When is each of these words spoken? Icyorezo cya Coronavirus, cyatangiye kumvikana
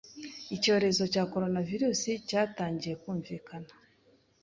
Icyorezo 0.55 1.03
cya 1.13 1.23
Coronavirus, 1.33 2.01
cyatangiye 2.27 2.95
kumvikana 3.01 3.71